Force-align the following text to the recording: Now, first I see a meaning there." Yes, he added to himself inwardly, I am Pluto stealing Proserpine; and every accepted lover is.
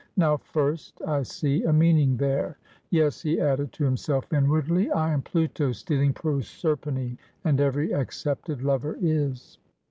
Now, 0.17 0.37
first 0.37 0.99
I 1.05 1.21
see 1.21 1.61
a 1.61 1.71
meaning 1.71 2.17
there." 2.17 2.57
Yes, 2.89 3.21
he 3.21 3.39
added 3.39 3.71
to 3.73 3.83
himself 3.83 4.33
inwardly, 4.33 4.89
I 4.89 5.13
am 5.13 5.21
Pluto 5.21 5.71
stealing 5.73 6.11
Proserpine; 6.13 7.19
and 7.43 7.61
every 7.61 7.91
accepted 7.93 8.63
lover 8.63 8.97
is. 8.99 9.59